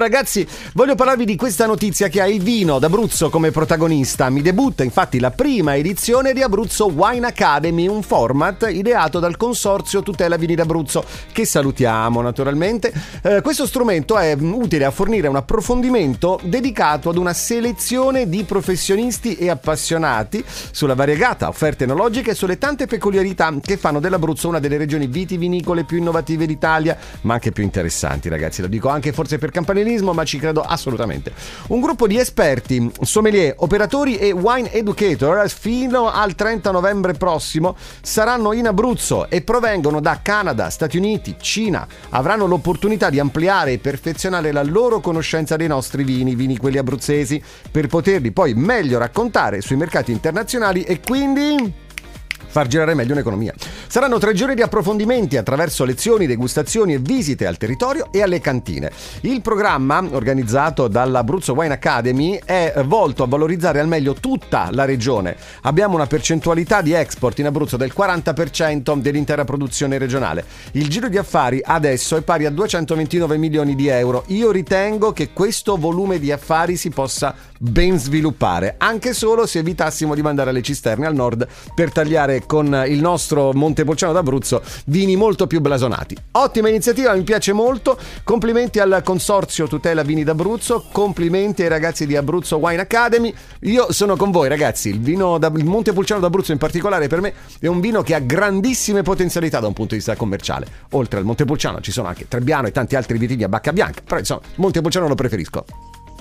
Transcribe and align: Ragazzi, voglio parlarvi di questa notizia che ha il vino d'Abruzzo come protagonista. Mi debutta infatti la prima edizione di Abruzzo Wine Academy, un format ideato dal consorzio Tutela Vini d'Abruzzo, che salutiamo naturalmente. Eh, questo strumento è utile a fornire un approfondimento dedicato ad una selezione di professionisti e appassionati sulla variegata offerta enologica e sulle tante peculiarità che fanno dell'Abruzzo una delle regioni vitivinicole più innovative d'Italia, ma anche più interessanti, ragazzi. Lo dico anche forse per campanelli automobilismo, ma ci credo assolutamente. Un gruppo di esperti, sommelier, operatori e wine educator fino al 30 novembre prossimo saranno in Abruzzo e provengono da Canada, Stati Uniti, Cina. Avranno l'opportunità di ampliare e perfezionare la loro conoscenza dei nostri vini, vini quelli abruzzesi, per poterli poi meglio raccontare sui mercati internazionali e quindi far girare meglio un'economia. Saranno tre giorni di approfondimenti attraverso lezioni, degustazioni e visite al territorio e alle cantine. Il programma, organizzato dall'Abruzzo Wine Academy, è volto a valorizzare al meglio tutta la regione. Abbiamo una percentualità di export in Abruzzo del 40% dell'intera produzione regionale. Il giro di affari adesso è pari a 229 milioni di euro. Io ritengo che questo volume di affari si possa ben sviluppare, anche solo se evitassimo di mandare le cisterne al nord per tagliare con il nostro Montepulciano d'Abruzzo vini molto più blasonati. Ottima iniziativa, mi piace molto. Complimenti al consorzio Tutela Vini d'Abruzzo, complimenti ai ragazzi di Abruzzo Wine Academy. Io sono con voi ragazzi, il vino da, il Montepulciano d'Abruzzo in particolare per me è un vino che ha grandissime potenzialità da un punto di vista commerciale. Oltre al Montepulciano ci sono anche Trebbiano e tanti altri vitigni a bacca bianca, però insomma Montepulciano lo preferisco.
Ragazzi, 0.00 0.48
voglio 0.72 0.94
parlarvi 0.94 1.26
di 1.26 1.36
questa 1.36 1.66
notizia 1.66 2.08
che 2.08 2.22
ha 2.22 2.26
il 2.26 2.40
vino 2.42 2.78
d'Abruzzo 2.78 3.28
come 3.28 3.50
protagonista. 3.50 4.30
Mi 4.30 4.40
debutta 4.40 4.82
infatti 4.82 5.20
la 5.20 5.30
prima 5.30 5.76
edizione 5.76 6.32
di 6.32 6.40
Abruzzo 6.40 6.86
Wine 6.86 7.26
Academy, 7.26 7.86
un 7.86 8.02
format 8.02 8.66
ideato 8.70 9.18
dal 9.18 9.36
consorzio 9.36 10.02
Tutela 10.02 10.38
Vini 10.38 10.54
d'Abruzzo, 10.54 11.04
che 11.32 11.44
salutiamo 11.44 12.22
naturalmente. 12.22 12.94
Eh, 13.20 13.42
questo 13.42 13.66
strumento 13.66 14.16
è 14.16 14.34
utile 14.40 14.86
a 14.86 14.90
fornire 14.90 15.28
un 15.28 15.36
approfondimento 15.36 16.40
dedicato 16.44 17.10
ad 17.10 17.18
una 17.18 17.34
selezione 17.34 18.26
di 18.26 18.44
professionisti 18.44 19.36
e 19.36 19.50
appassionati 19.50 20.42
sulla 20.70 20.94
variegata 20.94 21.46
offerta 21.46 21.84
enologica 21.84 22.30
e 22.30 22.34
sulle 22.34 22.56
tante 22.56 22.86
peculiarità 22.86 23.54
che 23.60 23.76
fanno 23.76 24.00
dell'Abruzzo 24.00 24.48
una 24.48 24.60
delle 24.60 24.78
regioni 24.78 25.08
vitivinicole 25.08 25.84
più 25.84 25.98
innovative 25.98 26.46
d'Italia, 26.46 26.96
ma 27.20 27.34
anche 27.34 27.52
più 27.52 27.62
interessanti, 27.62 28.30
ragazzi. 28.30 28.62
Lo 28.62 28.66
dico 28.66 28.88
anche 28.88 29.12
forse 29.12 29.36
per 29.36 29.50
campanelli 29.50 29.88
automobilismo, 29.90 30.12
ma 30.12 30.24
ci 30.24 30.38
credo 30.38 30.62
assolutamente. 30.62 31.32
Un 31.68 31.80
gruppo 31.80 32.06
di 32.06 32.18
esperti, 32.18 32.90
sommelier, 33.02 33.54
operatori 33.58 34.16
e 34.16 34.32
wine 34.32 34.72
educator 34.72 35.48
fino 35.48 36.10
al 36.10 36.34
30 36.34 36.70
novembre 36.70 37.14
prossimo 37.14 37.76
saranno 38.00 38.52
in 38.52 38.66
Abruzzo 38.66 39.28
e 39.28 39.42
provengono 39.42 40.00
da 40.00 40.20
Canada, 40.22 40.70
Stati 40.70 40.96
Uniti, 40.96 41.36
Cina. 41.40 41.86
Avranno 42.10 42.46
l'opportunità 42.46 43.10
di 43.10 43.18
ampliare 43.18 43.72
e 43.72 43.78
perfezionare 43.78 44.52
la 44.52 44.62
loro 44.62 45.00
conoscenza 45.00 45.56
dei 45.56 45.68
nostri 45.68 46.04
vini, 46.04 46.34
vini 46.34 46.56
quelli 46.56 46.78
abruzzesi, 46.78 47.42
per 47.70 47.86
poterli 47.88 48.30
poi 48.30 48.54
meglio 48.54 48.98
raccontare 48.98 49.60
sui 49.60 49.76
mercati 49.76 50.12
internazionali 50.12 50.82
e 50.82 51.00
quindi 51.00 51.88
far 52.50 52.66
girare 52.66 52.94
meglio 52.94 53.12
un'economia. 53.12 53.54
Saranno 53.90 54.18
tre 54.18 54.34
giorni 54.34 54.54
di 54.54 54.62
approfondimenti 54.62 55.36
attraverso 55.36 55.84
lezioni, 55.84 56.28
degustazioni 56.28 56.94
e 56.94 56.98
visite 56.98 57.44
al 57.44 57.56
territorio 57.56 58.12
e 58.12 58.22
alle 58.22 58.38
cantine. 58.38 58.92
Il 59.22 59.40
programma, 59.40 60.00
organizzato 60.12 60.86
dall'Abruzzo 60.86 61.54
Wine 61.54 61.74
Academy, 61.74 62.38
è 62.44 62.72
volto 62.84 63.24
a 63.24 63.26
valorizzare 63.26 63.80
al 63.80 63.88
meglio 63.88 64.14
tutta 64.14 64.68
la 64.70 64.84
regione. 64.84 65.36
Abbiamo 65.62 65.96
una 65.96 66.06
percentualità 66.06 66.82
di 66.82 66.92
export 66.92 67.40
in 67.40 67.46
Abruzzo 67.46 67.76
del 67.76 67.92
40% 67.92 68.96
dell'intera 68.96 69.42
produzione 69.42 69.98
regionale. 69.98 70.44
Il 70.74 70.88
giro 70.88 71.08
di 71.08 71.18
affari 71.18 71.60
adesso 71.60 72.16
è 72.16 72.20
pari 72.20 72.46
a 72.46 72.50
229 72.50 73.38
milioni 73.38 73.74
di 73.74 73.88
euro. 73.88 74.22
Io 74.28 74.52
ritengo 74.52 75.12
che 75.12 75.32
questo 75.32 75.76
volume 75.76 76.20
di 76.20 76.30
affari 76.30 76.76
si 76.76 76.90
possa 76.90 77.34
ben 77.58 77.98
sviluppare, 77.98 78.76
anche 78.78 79.12
solo 79.14 79.46
se 79.46 79.58
evitassimo 79.58 80.14
di 80.14 80.22
mandare 80.22 80.52
le 80.52 80.62
cisterne 80.62 81.06
al 81.06 81.14
nord 81.14 81.44
per 81.74 81.90
tagliare 81.90 82.46
con 82.46 82.84
il 82.86 83.00
nostro 83.00 83.52
Montepulciano 83.80 84.12
d'Abruzzo 84.12 84.62
vini 84.86 85.16
molto 85.16 85.46
più 85.46 85.60
blasonati. 85.60 86.16
Ottima 86.32 86.68
iniziativa, 86.68 87.14
mi 87.14 87.22
piace 87.22 87.52
molto. 87.52 87.98
Complimenti 88.22 88.78
al 88.78 89.00
consorzio 89.02 89.66
Tutela 89.66 90.02
Vini 90.02 90.24
d'Abruzzo, 90.24 90.86
complimenti 90.92 91.62
ai 91.62 91.68
ragazzi 91.68 92.06
di 92.06 92.16
Abruzzo 92.16 92.58
Wine 92.58 92.82
Academy. 92.82 93.32
Io 93.60 93.92
sono 93.92 94.16
con 94.16 94.30
voi 94.30 94.48
ragazzi, 94.48 94.90
il 94.90 95.00
vino 95.00 95.38
da, 95.38 95.50
il 95.56 95.64
Montepulciano 95.64 96.20
d'Abruzzo 96.20 96.52
in 96.52 96.58
particolare 96.58 97.08
per 97.08 97.20
me 97.20 97.32
è 97.58 97.66
un 97.66 97.80
vino 97.80 98.02
che 98.02 98.14
ha 98.14 98.20
grandissime 98.20 99.02
potenzialità 99.02 99.60
da 99.60 99.66
un 99.66 99.72
punto 99.72 99.92
di 99.92 99.96
vista 99.96 100.16
commerciale. 100.16 100.66
Oltre 100.90 101.18
al 101.18 101.24
Montepulciano 101.24 101.80
ci 101.80 101.92
sono 101.92 102.08
anche 102.08 102.28
Trebbiano 102.28 102.66
e 102.66 102.72
tanti 102.72 102.96
altri 102.96 103.18
vitigni 103.18 103.44
a 103.44 103.48
bacca 103.48 103.72
bianca, 103.72 104.02
però 104.04 104.18
insomma 104.18 104.42
Montepulciano 104.56 105.08
lo 105.08 105.14
preferisco. 105.14 105.89